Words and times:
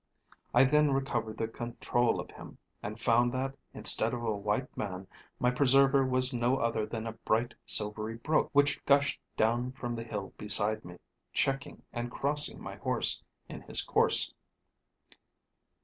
I 0.51 0.63
then 0.63 0.93
recovered 0.93 1.37
the 1.37 1.47
control 1.47 2.19
of 2.19 2.31
him, 2.31 2.57
and 2.81 2.99
found 2.99 3.31
that, 3.33 3.53
instead 3.71 4.15
of 4.15 4.23
a 4.23 4.35
white 4.35 4.75
man, 4.75 5.05
my 5.39 5.51
preserver 5.51 6.03
was 6.03 6.33
no 6.33 6.57
other 6.57 6.87
than 6.87 7.05
a 7.05 7.11
bright 7.11 7.53
silvery 7.67 8.15
brook, 8.17 8.49
which 8.51 8.83
gushed 8.85 9.21
down 9.37 9.73
from 9.73 9.93
the 9.93 10.03
hill 10.03 10.33
beside 10.39 10.83
me, 10.83 10.97
checking 11.33 11.83
and 11.93 12.09
crossing 12.09 12.59
my 12.59 12.77
horse 12.77 13.21
in 13.47 13.61
his 13.61 13.83
course." 13.83 14.33